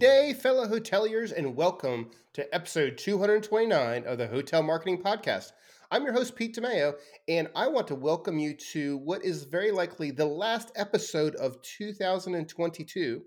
[0.00, 5.52] Day, fellow hoteliers, and welcome to episode 229 of the Hotel Marketing Podcast.
[5.90, 6.94] I'm your host, Pete DiMaio,
[7.28, 11.60] and I want to welcome you to what is very likely the last episode of
[11.60, 13.20] 2022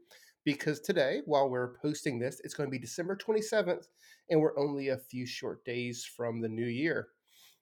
[0.44, 3.86] because today, while we're posting this, it's going to be December 27th,
[4.32, 7.10] and we're only a few short days from the new year.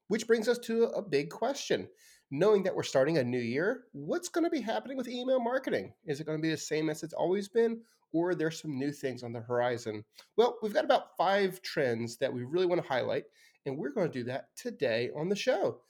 [0.08, 1.90] Which brings us to a big question.
[2.34, 5.92] Knowing that we're starting a new year, what's going to be happening with email marketing?
[6.06, 7.82] Is it going to be the same as it's always been,
[8.14, 10.06] or there's some new things on the horizon?
[10.38, 13.26] Well, we've got about five trends that we really want to highlight,
[13.66, 15.82] and we're going to do that today on the show.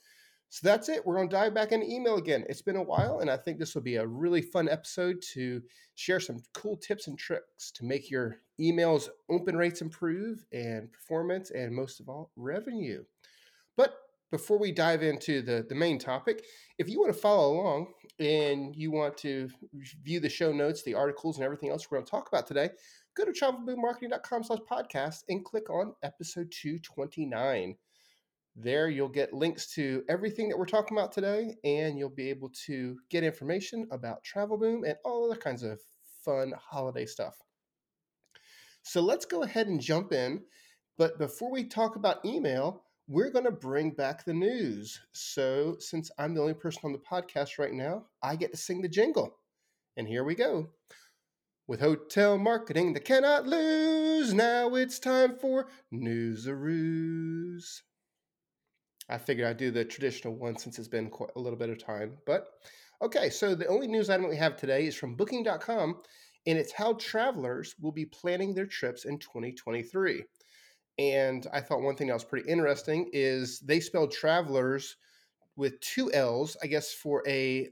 [0.48, 1.06] So that's it.
[1.06, 2.44] We're going to dive back into email again.
[2.48, 5.62] It's been a while, and I think this will be a really fun episode to
[5.94, 11.52] share some cool tips and tricks to make your emails open rates improve and performance,
[11.52, 13.04] and most of all, revenue.
[13.76, 13.94] But
[14.32, 16.44] before we dive into the, the main topic,
[16.78, 19.48] if you want to follow along and you want to
[20.02, 22.70] view the show notes, the articles, and everything else we're going to talk about today,
[23.14, 27.76] go to travelboommarketing.com slash podcast and click on episode 229.
[28.56, 32.50] There you'll get links to everything that we're talking about today, and you'll be able
[32.66, 35.78] to get information about Travel Boom and all other kinds of
[36.24, 37.36] fun holiday stuff.
[38.82, 40.42] So let's go ahead and jump in.
[40.96, 44.98] But before we talk about email, we're going to bring back the news.
[45.12, 48.80] So, since I'm the only person on the podcast right now, I get to sing
[48.80, 49.36] the jingle.
[49.98, 50.70] And here we go.
[51.66, 57.82] With hotel marketing that cannot lose, now it's time for Newsaroos.
[59.10, 61.84] I figured I'd do the traditional one since it's been quite a little bit of
[61.84, 62.16] time.
[62.24, 62.48] But
[63.02, 66.00] okay, so the only news item we have today is from Booking.com,
[66.46, 70.24] and it's how travelers will be planning their trips in 2023.
[70.98, 74.96] And I thought one thing that was pretty interesting is they spelled travelers
[75.56, 77.68] with two L's, I guess, for a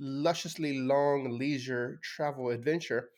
[0.00, 3.10] lusciously long leisure travel adventure.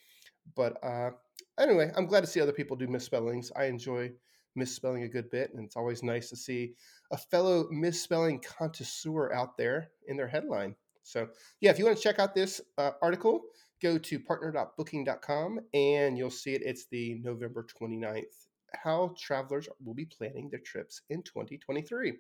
[0.55, 1.11] But uh,
[1.59, 3.51] anyway, I'm glad to see other people do misspellings.
[3.57, 4.13] I enjoy
[4.55, 6.75] misspelling a good bit, and it's always nice to see
[7.11, 10.75] a fellow misspelling connoisseur out there in their headline.
[11.03, 11.29] So,
[11.61, 13.43] yeah, if you want to check out this uh, article,
[13.81, 16.63] go to partner.booking.com and you'll see it.
[16.65, 18.47] It's the November 29th
[18.83, 22.15] how travelers will be planning their trips in 2023.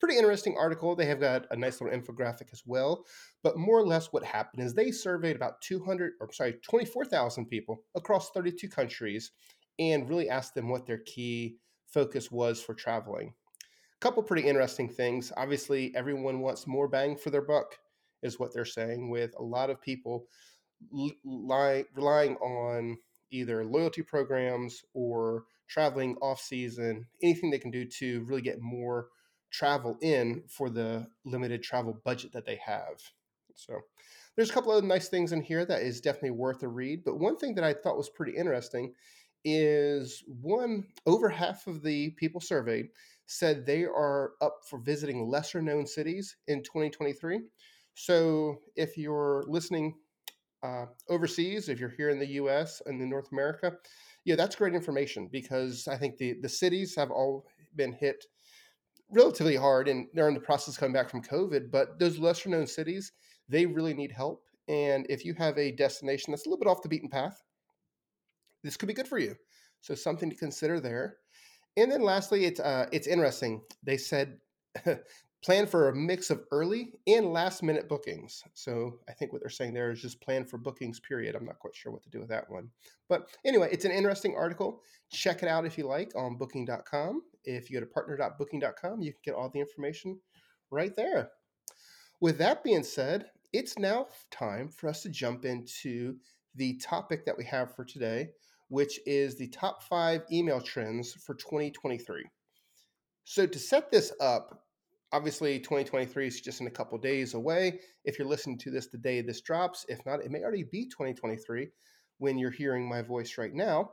[0.00, 0.96] Pretty interesting article.
[0.96, 3.04] They have got a nice little infographic as well.
[3.42, 7.84] But more or less, what happened is they surveyed about 200, or sorry, 24,000 people
[7.94, 9.32] across 32 countries
[9.78, 13.32] and really asked them what their key focus was for traveling.
[13.60, 15.32] A couple pretty interesting things.
[15.36, 17.78] Obviously, everyone wants more bang for their buck,
[18.22, 20.26] is what they're saying, with a lot of people
[20.90, 22.96] li- relying on
[23.30, 29.08] either loyalty programs or traveling off season, anything they can do to really get more
[29.50, 33.00] travel in for the limited travel budget that they have.
[33.54, 33.80] So
[34.36, 37.04] there's a couple of nice things in here that is definitely worth a read.
[37.04, 38.92] But one thing that I thought was pretty interesting
[39.44, 42.88] is one over half of the people surveyed
[43.26, 47.40] said they are up for visiting lesser known cities in 2023.
[47.94, 49.94] So if you're listening
[50.62, 52.82] uh, overseas, if you're here in the U.S.
[52.86, 53.72] and in North America,
[54.24, 58.24] yeah, that's great information because I think the the cities have all been hit
[59.10, 61.70] relatively hard, and they're in the process coming back from COVID.
[61.70, 63.12] But those lesser known cities,
[63.48, 64.44] they really need help.
[64.68, 67.42] And if you have a destination that's a little bit off the beaten path,
[68.62, 69.34] this could be good for you.
[69.80, 71.16] So something to consider there.
[71.76, 73.62] And then lastly, it's uh, it's interesting.
[73.82, 74.38] They said
[75.42, 78.44] plan for a mix of early and last minute bookings.
[78.54, 81.34] So I think what they're saying there is just plan for bookings, period.
[81.34, 82.68] I'm not quite sure what to do with that one.
[83.08, 84.82] But anyway, it's an interesting article.
[85.10, 87.22] Check it out if you like on booking.com.
[87.44, 90.20] If you go to partner.booking.com, you can get all the information
[90.70, 91.30] right there.
[92.20, 96.16] With that being said, it's now time for us to jump into
[96.54, 98.28] the topic that we have for today,
[98.68, 102.24] which is the top five email trends for 2023.
[103.24, 104.64] So, to set this up,
[105.12, 107.80] obviously 2023 is just in a couple days away.
[108.04, 110.88] If you're listening to this the day this drops if not it may already be
[110.88, 111.68] 2023
[112.18, 113.90] when you're hearing my voice right now.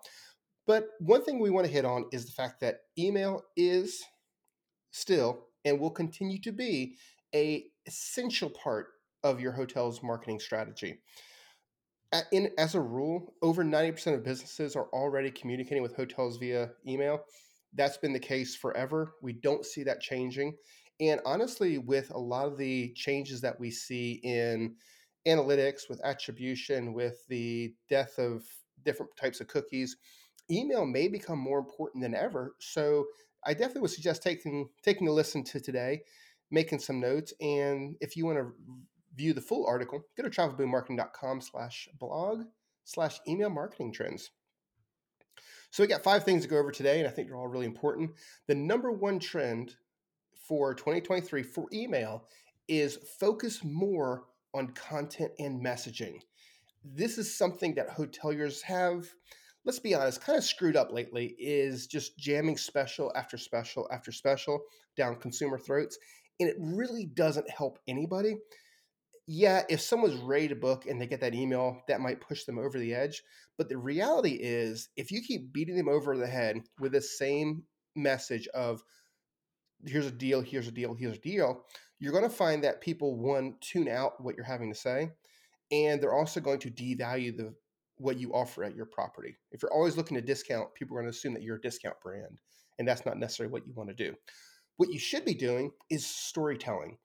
[0.66, 4.04] But one thing we want to hit on is the fact that email is
[4.92, 6.96] still and will continue to be
[7.34, 8.88] a essential part
[9.24, 11.00] of your hotel's marketing strategy.
[12.32, 17.22] In, as a rule over 90% of businesses are already communicating with hotels via email.
[17.74, 19.14] That's been the case forever.
[19.22, 20.56] We don't see that changing
[21.00, 24.76] and honestly, with a lot of the changes that we see in
[25.28, 28.44] analytics, with attribution, with the death of
[28.84, 29.98] different types of cookies,
[30.52, 32.56] email may become more important than ever.
[32.60, 33.06] So
[33.46, 36.02] I definitely would suggest taking taking a listen to today,
[36.52, 38.52] making some notes, and if you want to
[39.16, 42.44] view the full article, go to travelboommarketing.com slash blog
[42.86, 44.32] slash email marketing trends.
[45.72, 47.66] So we got five things to go over today, and I think they're all really
[47.66, 48.12] important.
[48.48, 49.76] The number one trend
[50.50, 52.26] for 2023 for email
[52.68, 54.24] is focus more
[54.56, 56.20] on content and messaging.
[56.84, 59.08] This is something that hoteliers have,
[59.64, 64.12] let's be honest, kind of screwed up lately, is just jamming special after special after
[64.12, 64.60] special
[64.98, 66.00] down consumer throats.
[66.40, 68.38] And it really doesn't help anybody.
[69.28, 72.58] Yeah, if someone's ready to book and they get that email, that might push them
[72.58, 73.22] over the edge.
[73.56, 77.64] But the reality is, if you keep beating them over the head with the same
[77.96, 78.82] message of,
[79.86, 81.66] here's a deal, here's a deal, here's a deal,
[82.00, 85.10] you're going to find that people one tune out what you're having to say,
[85.72, 87.54] and they're also going to devalue the
[87.98, 89.36] what you offer at your property.
[89.52, 92.00] If you're always looking to discount, people are going to assume that you're a discount
[92.02, 92.40] brand,
[92.78, 94.16] and that's not necessarily what you want to do.
[94.78, 96.98] What you should be doing is storytelling.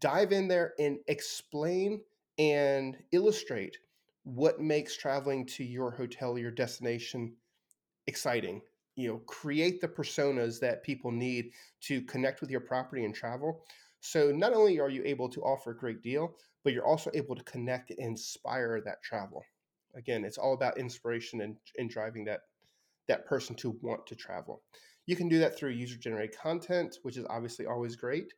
[0.00, 2.00] Dive in there and explain
[2.38, 3.78] and illustrate
[4.24, 7.34] what makes traveling to your hotel, your destination
[8.06, 8.60] exciting
[9.00, 11.50] you know create the personas that people need
[11.80, 13.64] to connect with your property and travel.
[14.00, 17.34] So not only are you able to offer a great deal but you're also able
[17.34, 19.42] to connect and inspire that travel.
[19.96, 22.40] Again it's all about inspiration and, and driving that
[23.08, 24.62] that person to want to travel.
[25.06, 28.32] You can do that through user generated content which is obviously always great.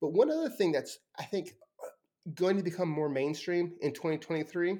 [0.00, 4.78] But one other thing that's i think uh, going to become more mainstream in 2023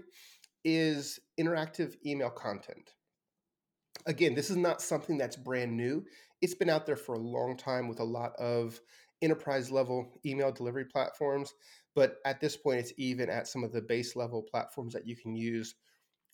[0.64, 2.92] is interactive email content
[4.06, 6.04] again, this is not something that's brand new.
[6.40, 8.80] It's been out there for a long time with a lot of
[9.20, 11.54] enterprise level email delivery platforms.
[11.94, 15.16] But at this point, it's even at some of the base level platforms that you
[15.16, 15.74] can use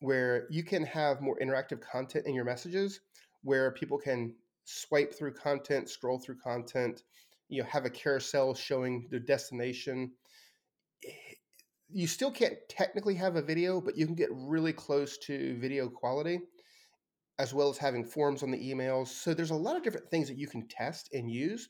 [0.01, 3.01] where you can have more interactive content in your messages
[3.43, 4.35] where people can
[4.65, 7.03] swipe through content, scroll through content,
[7.49, 10.13] you know, have a carousel showing the destination.
[11.05, 11.11] Eh,
[11.91, 15.89] you still can't technically have a video, but you can get really close to video
[15.89, 16.41] quality
[17.39, 19.09] as well as having forms on the emails.
[19.09, 21.69] So there's a lot of different things that you can test and use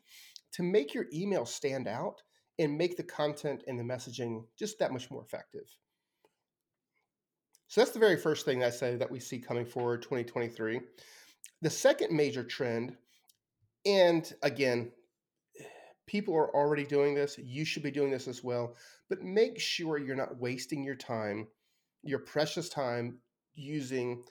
[0.52, 2.22] to make your email stand out
[2.58, 5.68] and make the content and the messaging just that much more effective.
[7.68, 10.80] So that's the very first thing I say that we see coming forward 2023.
[11.60, 12.96] The second major trend,
[13.84, 14.90] and again,
[16.06, 18.74] people are already doing this, you should be doing this as well,
[19.10, 21.46] but make sure you're not wasting your time,
[22.02, 23.18] your precious time
[23.54, 24.24] using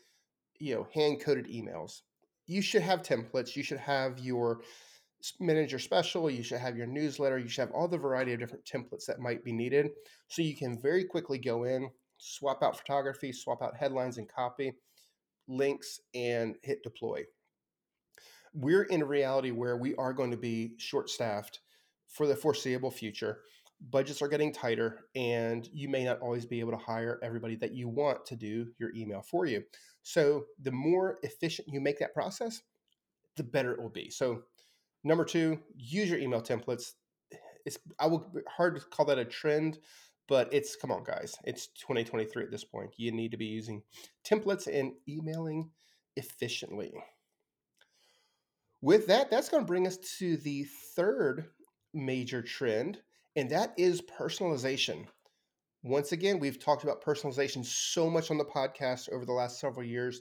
[0.60, 2.02] you know hand coded emails.
[2.46, 4.62] You should have templates you should have your
[5.40, 8.64] manager special you should have your newsletter you should have all the variety of different
[8.64, 9.90] templates that might be needed.
[10.28, 14.74] So you can very quickly go in swap out photography swap out headlines and copy
[15.48, 17.24] links and hit deploy.
[18.54, 21.60] We're in a reality where we are going to be short staffed
[22.08, 23.42] for the foreseeable future
[23.90, 27.74] budgets are getting tighter and you may not always be able to hire everybody that
[27.74, 29.64] you want to do your email for you
[30.08, 32.62] so the more efficient you make that process,
[33.36, 34.10] the better it will be.
[34.10, 34.44] So
[35.04, 36.94] number two, use your email templates.
[37.66, 39.80] It's I will hard to call that a trend,
[40.30, 42.92] but it's come on guys, it's 2023 at this point.
[42.96, 43.84] You need to be using
[44.26, 45.72] templates and emailing
[46.16, 46.94] efficiently.
[48.82, 51.50] With that, that's going to bring us to the third
[51.94, 53.00] major trend,
[53.38, 55.06] and that is personalization.
[55.84, 59.86] Once again, we've talked about personalization so much on the podcast over the last several
[59.86, 60.20] years,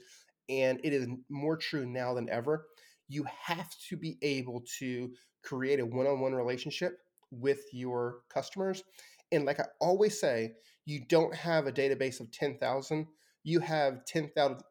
[0.49, 2.67] and it is more true now than ever.
[3.09, 5.11] You have to be able to
[5.43, 6.99] create a one on one relationship
[7.31, 8.83] with your customers.
[9.31, 10.53] And like I always say,
[10.85, 13.07] you don't have a database of 10,000,
[13.43, 14.61] you have 10,000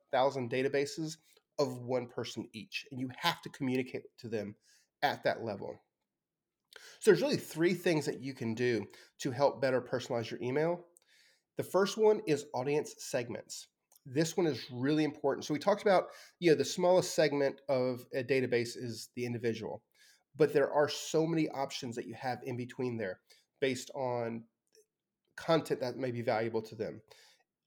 [0.50, 1.16] databases
[1.58, 4.54] of one person each, and you have to communicate to them
[5.02, 5.80] at that level.
[7.00, 8.86] So there's really three things that you can do
[9.20, 10.86] to help better personalize your email.
[11.56, 13.68] The first one is audience segments.
[14.04, 15.44] This one is really important.
[15.44, 19.82] So we talked about, you know, the smallest segment of a database is the individual,
[20.36, 23.20] but there are so many options that you have in between there
[23.60, 24.44] based on
[25.36, 27.00] content that may be valuable to them,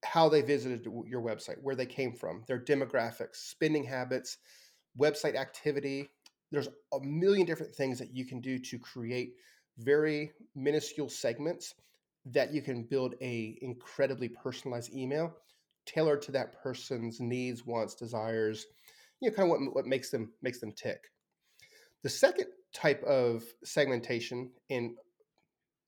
[0.03, 4.37] how they visited your website, where they came from, their demographics, spending habits,
[4.97, 6.09] website activity,
[6.51, 9.33] there's a million different things that you can do to create
[9.77, 11.75] very minuscule segments
[12.25, 15.33] that you can build a incredibly personalized email
[15.85, 18.67] tailored to that person's needs wants desires
[19.21, 21.11] you know kind of what, what makes them makes them tick.
[22.03, 24.91] The second type of segmentation and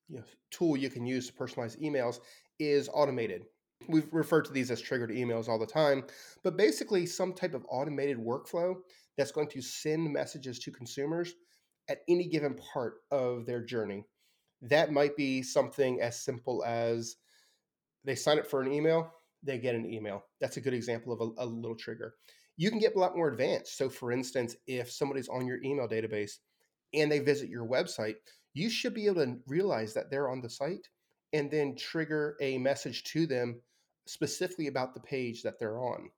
[0.08, 2.20] you know, tool you can use to personalize emails
[2.58, 3.44] is automated.
[3.88, 6.04] We've referred to these as triggered emails all the time
[6.44, 8.76] but basically some type of automated workflow
[9.16, 11.34] that's going to send messages to consumers
[11.88, 14.04] at any given part of their journey.
[14.62, 17.16] That might be something as simple as
[18.04, 20.24] they sign up for an email, they get an email.
[20.40, 22.14] That's a good example of a, a little trigger.
[22.56, 23.76] you can get a lot more advanced.
[23.76, 26.38] So, for instance, if somebody's on your email database
[26.94, 28.16] and they visit your website,
[28.54, 30.88] you should be able to realize that they're on the site
[31.32, 33.60] and then trigger a message to them
[34.06, 36.10] specifically about the page that they're on.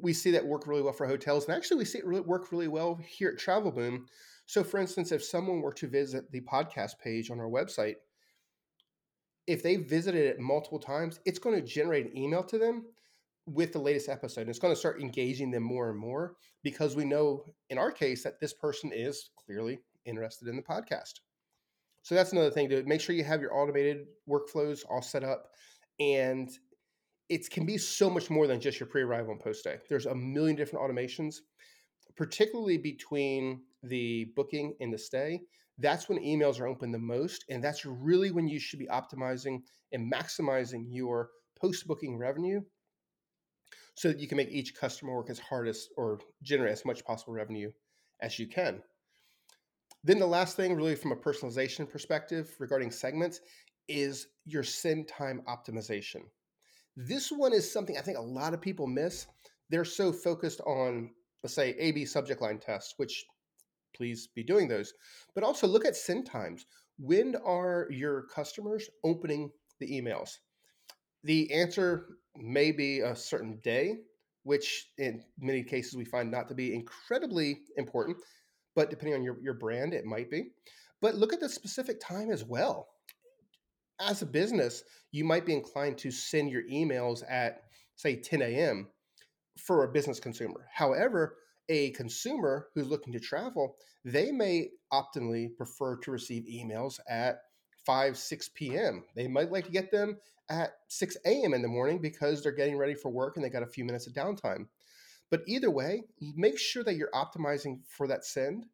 [0.00, 2.52] We see that work really well for hotels, and actually, we see it really work
[2.52, 4.06] really well here at Travel Boom.
[4.46, 7.96] So, for instance, if someone were to visit the podcast page on our website,
[9.46, 12.84] if they visited it multiple times, it's going to generate an email to them
[13.46, 14.42] with the latest episode.
[14.42, 17.90] And it's going to start engaging them more and more because we know in our
[17.90, 21.20] case that this person is clearly interested in the podcast.
[22.02, 25.50] So that's another thing to make sure you have your automated workflows all set up.
[25.98, 26.50] And
[27.28, 29.76] it can be so much more than just your pre-arrival and post day.
[29.88, 31.36] There's a million different automations,
[32.16, 35.42] particularly between the booking and the stay.
[35.78, 39.60] That's when emails are open the most, and that's really when you should be optimizing
[39.92, 41.30] and maximizing your
[41.60, 42.60] post-booking revenue
[43.94, 47.04] so that you can make each customer work as hard as or generate as much
[47.04, 47.70] possible revenue
[48.22, 48.82] as you can.
[50.04, 53.40] Then the last thing, really from a personalization perspective regarding segments,
[53.88, 56.22] is your send time optimization.
[57.00, 59.28] This one is something I think a lot of people miss.
[59.70, 61.10] They're so focused on,
[61.44, 63.24] let's say, AB subject line tests, which
[63.94, 64.92] please be doing those.
[65.32, 66.66] But also look at send times.
[66.98, 70.38] When are your customers opening the emails?
[71.22, 73.98] The answer may be a certain day,
[74.42, 78.16] which in many cases we find not to be incredibly important,
[78.74, 80.50] but depending on your, your brand, it might be.
[81.00, 82.88] But look at the specific time as well.
[84.00, 87.62] As a business, you might be inclined to send your emails at,
[87.96, 88.88] say, 10 a.m.
[89.58, 90.66] for a business consumer.
[90.72, 91.36] However,
[91.68, 97.40] a consumer who's looking to travel, they may optimally prefer to receive emails at
[97.84, 99.04] 5, 6 p.m.
[99.16, 100.18] They might like to get them
[100.50, 101.54] at 6 a.m.
[101.54, 104.06] in the morning because they're getting ready for work and they got a few minutes
[104.06, 104.66] of downtime.
[105.30, 108.66] But either way, make sure that you're optimizing for that send.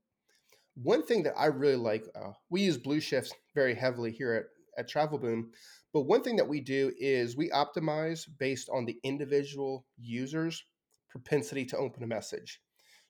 [0.75, 4.45] One thing that I really like, uh, we use Blueshifts very heavily here at,
[4.79, 5.51] at Travel Boom.
[5.93, 10.65] But one thing that we do is we optimize based on the individual user's
[11.09, 12.61] propensity to open a message.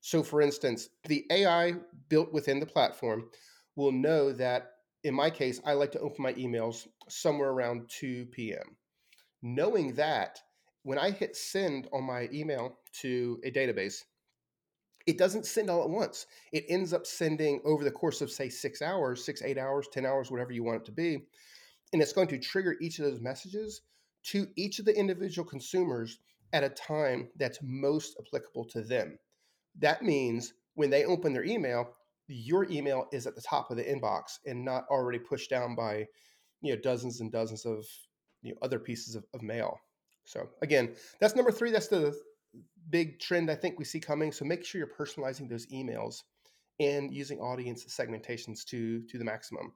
[0.01, 1.75] So, for instance, the AI
[2.11, 3.31] built within the platform
[3.77, 8.27] will know that in my case, I like to open my emails somewhere around 2
[8.27, 8.77] p.m.
[9.43, 10.41] Knowing that
[10.83, 14.03] when I hit send on my email to a database,
[15.07, 16.27] it doesn't send all at once.
[16.53, 20.07] It ends up sending over the course of, say, six hours, six, eight hours, 10
[20.07, 21.27] hours, whatever you want it to be.
[21.95, 23.83] And it's going to trigger each of those messages
[24.25, 26.19] to each of the individual consumers
[26.53, 29.17] at a time that's most applicable to them.
[29.79, 31.95] That means when they open their email,
[32.27, 36.09] your email is at the top of the inbox and not already pushed down by
[36.63, 37.87] you know dozens and dozens of
[38.43, 39.79] you know other pieces of, of mail.
[40.25, 41.71] So again that's number three.
[41.71, 42.19] That's the
[42.91, 44.33] big trend i think we see coming.
[44.33, 46.23] So make sure you're personalizing those emails
[46.81, 49.73] and using audience segmentations to to the maximum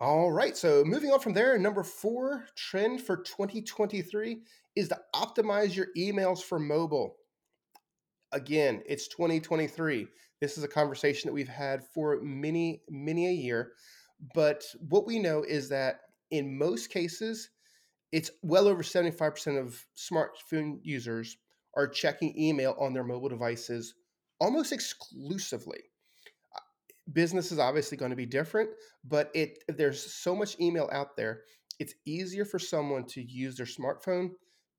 [0.00, 4.38] all right so moving on from there number four trend for 2023
[4.76, 7.16] is to optimize your emails for mobile
[8.32, 10.06] again it's 2023
[10.40, 13.72] this is a conversation that we've had for many, many a year.
[14.34, 16.00] But what we know is that
[16.30, 17.50] in most cases,
[18.12, 21.36] it's well over 75% of smartphone users
[21.76, 23.94] are checking email on their mobile devices
[24.40, 25.80] almost exclusively.
[27.12, 28.70] Business is obviously going to be different,
[29.04, 31.42] but it there's so much email out there,
[31.78, 34.30] it's easier for someone to use their smartphone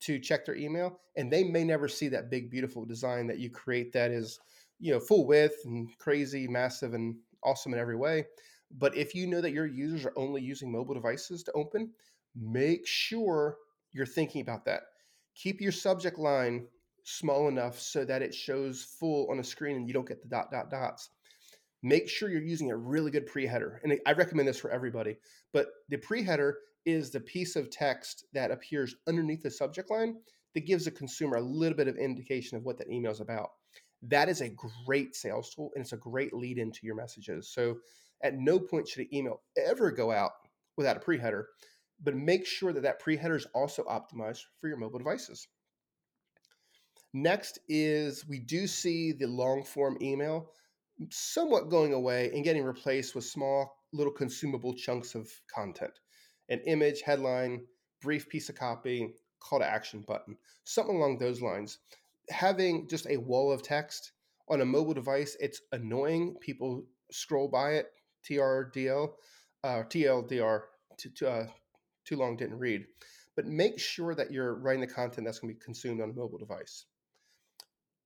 [0.01, 3.49] to check their email and they may never see that big beautiful design that you
[3.49, 4.39] create that is
[4.79, 8.23] you know full width and crazy massive and awesome in every way
[8.77, 11.91] but if you know that your users are only using mobile devices to open
[12.35, 13.57] make sure
[13.91, 14.81] you're thinking about that.
[15.35, 16.67] Keep your subject line
[17.03, 20.27] small enough so that it shows full on a screen and you don't get the
[20.27, 21.09] dot dot dots
[21.81, 25.17] make sure you're using a really good pre-header and i recommend this for everybody
[25.53, 30.15] but the pre-header is the piece of text that appears underneath the subject line
[30.53, 33.49] that gives a consumer a little bit of indication of what that email is about
[34.01, 34.55] that is a
[34.85, 37.49] great sales tool and it's a great lead into your messages.
[37.49, 37.77] So
[38.23, 40.31] at no point should an email ever go out
[40.77, 41.47] without a pre-header,
[42.01, 45.47] but make sure that that pre-header is also optimized for your mobile devices.
[47.13, 50.51] Next is we do see the long form email
[51.09, 55.99] somewhat going away and getting replaced with small little consumable chunks of content.
[56.49, 57.61] An image, headline,
[58.01, 61.79] brief piece of copy, call to action button, something along those lines
[62.29, 64.13] having just a wall of text
[64.47, 66.35] on a mobile device, it's annoying.
[66.41, 67.87] People scroll by it.
[68.29, 69.09] TRDL,
[69.63, 70.61] uh, TLDR,
[71.25, 71.43] uh,
[72.05, 72.85] too long didn't read.
[73.35, 76.13] But make sure that you're writing the content that's going to be consumed on a
[76.13, 76.85] mobile device.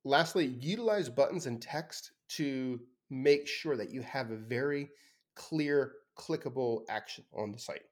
[0.05, 2.79] Lastly, utilize buttons and text to
[3.09, 4.89] make sure that you have a very
[5.35, 7.83] clear, clickable action on the site.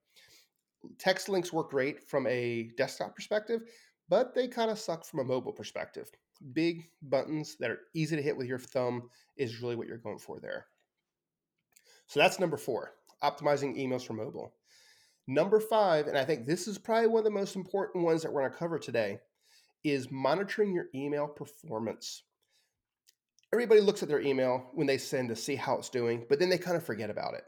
[0.97, 3.61] Text links work great from a desktop perspective,
[4.09, 6.09] but they kind of suck from a mobile perspective.
[6.53, 10.17] Big buttons that are easy to hit with your thumb is really what you're going
[10.17, 10.65] for there.
[12.07, 12.91] So that's number four
[13.23, 14.53] optimizing emails for mobile.
[15.27, 18.33] Number five, and I think this is probably one of the most important ones that
[18.33, 19.19] we're going to cover today,
[19.83, 22.23] is monitoring your email performance.
[23.53, 26.50] Everybody looks at their email when they send to see how it's doing, but then
[26.50, 27.43] they kind of forget about it.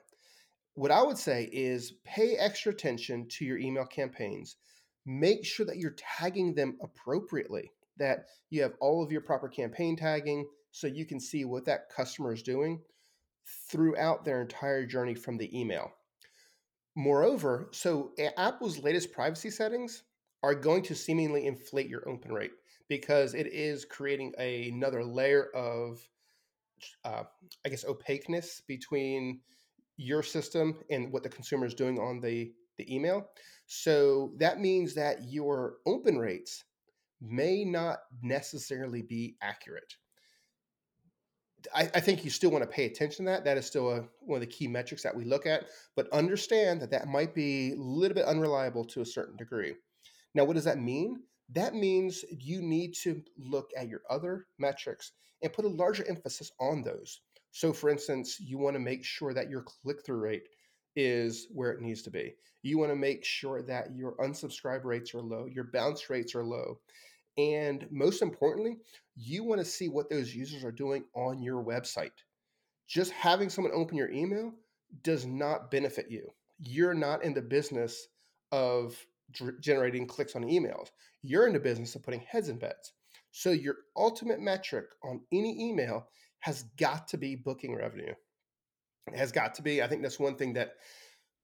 [0.76, 4.58] What I would say is pay extra attention to your email campaigns.
[5.06, 9.96] Make sure that you're tagging them appropriately, that you have all of your proper campaign
[9.96, 12.82] tagging so you can see what that customer is doing
[13.70, 15.92] throughout their entire journey from the email.
[16.96, 20.04] Moreover, so eh, Apple's latest privacy settings
[20.44, 22.52] are going to seemingly inflate your open rate
[22.90, 26.00] because it is creating a, another layer of,
[27.06, 27.24] uh,
[27.66, 29.40] I guess, opaqueness between
[29.98, 33.30] your system and what the consumer is doing on the, the email.
[33.68, 36.66] So that means that your open rates
[37.22, 39.96] may not necessarily be accurate.
[41.74, 43.46] I, I, think you still want to pay attention to that.
[43.46, 46.82] That is still a, one of the key metrics that we look at, but understand
[46.82, 49.76] that that might be a little bit unreliable to a certain degree.
[50.34, 51.22] Now, what does that mean?
[51.50, 55.12] That means you need to look at your other metrics
[55.42, 57.22] and put a larger emphasis on those.
[57.52, 60.48] So, for instance, you want to make sure that your click through rate
[60.96, 62.36] is where it needs to be.
[62.64, 66.44] You want to make sure that your unsubscribe rates are low, your bounce rates are
[66.44, 66.80] low,
[67.38, 68.78] and most importantly,
[69.16, 72.12] you want to see what those users are doing on your website.
[72.88, 74.54] Just having someone open your email
[75.04, 76.30] does not benefit you.
[76.60, 78.08] You're not in the business
[78.52, 78.96] of
[79.60, 80.90] generating clicks on emails.
[81.22, 82.94] You're in the business of putting heads in beds.
[83.32, 86.08] So your ultimate metric on any email
[86.40, 88.14] has got to be booking revenue.
[89.08, 89.82] It has got to be.
[89.82, 90.74] I think that's one thing that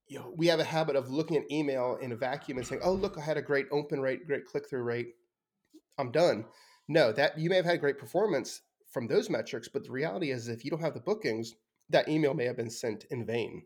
[0.08, 2.82] you know we have a habit of looking at email in a vacuum and saying,
[2.84, 5.16] "Oh, look, I had a great open rate, great click through rate."
[5.98, 6.46] I'm done.
[6.88, 10.48] No, that you may have had great performance from those metrics, but the reality is
[10.48, 11.54] if you don't have the bookings,
[11.90, 13.64] that email may have been sent in vain.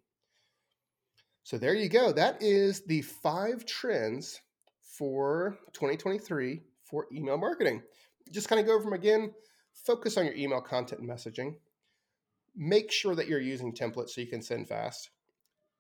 [1.44, 2.12] So there you go.
[2.12, 4.40] That is the five trends
[4.82, 7.82] for 2023 for email marketing.
[8.32, 9.34] Just kind of go over them again.
[9.86, 11.56] Focus on your email content and messaging.
[12.56, 15.10] Make sure that you're using templates so you can send fast.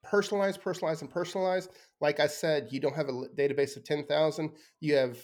[0.05, 1.69] Personalize, personalize, and personalize.
[2.01, 4.51] Like I said, you don't have a database of 10,000.
[4.81, 5.17] You have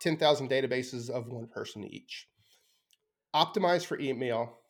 [0.00, 2.28] 10,000 databases of one person each.
[3.34, 4.61] Optimize for email.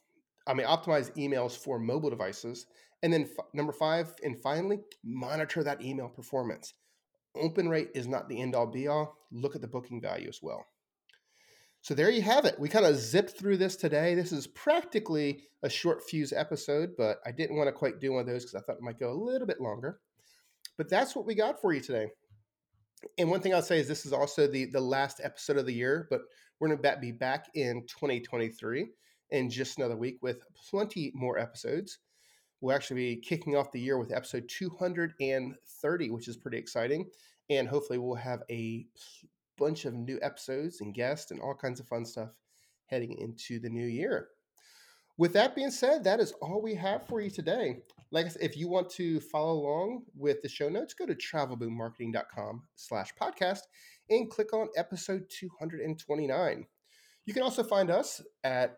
[0.47, 2.67] I mean, optimize emails for mobile devices.
[3.03, 6.75] And then f- number five, and finally, monitor that email performance.
[7.35, 9.17] Open rate is not the end all be all.
[9.33, 10.67] Look at the booking value as well.
[11.81, 12.61] So there you have it.
[12.61, 14.15] We kind of zipped through this today.
[14.15, 18.21] This is practically a short fuse episode, but I didn't want to quite do one
[18.21, 19.99] of those because I thought it might go a little bit longer.
[20.77, 22.13] But that's what we got for you today
[23.19, 25.75] and one thing I'll say is this is also the the last episode of the
[25.75, 26.23] year, but
[26.59, 28.89] we're going to be back in 2023
[29.33, 31.99] in just another week with plenty more episodes.
[32.61, 37.09] We'll actually be kicking off the year with episode 230, which is pretty exciting,
[37.51, 38.87] and hopefully we'll have a
[39.59, 42.29] bunch of new episodes and guests and all kinds of fun stuff
[42.87, 44.29] heading into the new year.
[45.19, 47.79] With that being said, that is all we have for you today.
[48.11, 51.15] Like I said, if you want to follow along with the show notes, go to
[51.15, 53.61] travelboommarketing.com slash podcast
[54.09, 56.67] and click on episode 229.
[57.25, 58.77] You can also find us at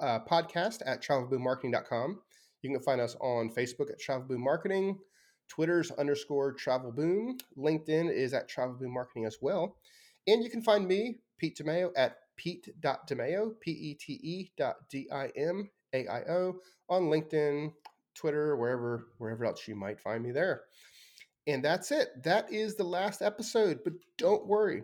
[0.00, 2.20] uh, podcast at travelboommarketing.com.
[2.62, 4.98] You can find us on Facebook at Travel Boom Marketing,
[5.48, 9.76] Twitter's underscore Travel Boom, LinkedIn is at Travel Boom Marketing as well.
[10.26, 16.56] And you can find me, Pete DiMaio, at pete.dimaio, P-E-T-E dot D-I-M-A-I-O
[16.88, 17.72] on LinkedIn,
[18.14, 20.62] Twitter, wherever wherever else you might find me there.
[21.46, 22.08] And that's it.
[22.24, 24.82] That is the last episode, but don't worry.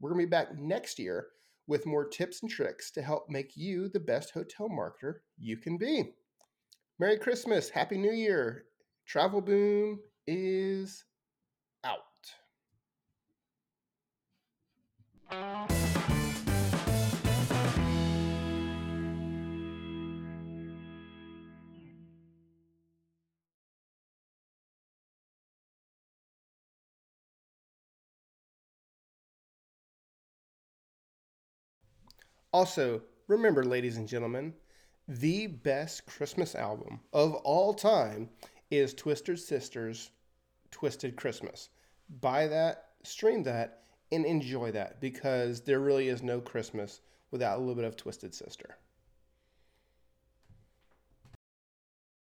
[0.00, 1.28] We're going to be back next year
[1.72, 5.78] with more tips and tricks to help make you the best hotel marketer you can
[5.78, 6.04] be.
[6.98, 8.64] Merry Christmas, Happy New Year.
[9.06, 11.06] Travel Boom is
[32.52, 34.52] Also, remember, ladies and gentlemen,
[35.08, 38.28] the best Christmas album of all time
[38.70, 40.10] is Twisted Sisters'
[40.70, 41.70] Twisted Christmas.
[42.20, 47.60] Buy that, stream that, and enjoy that because there really is no Christmas without a
[47.60, 48.76] little bit of Twisted Sister.